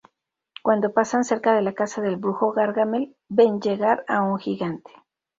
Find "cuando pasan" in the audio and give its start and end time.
0.63-1.23